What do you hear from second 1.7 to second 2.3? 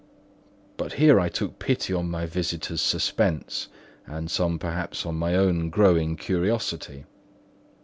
on my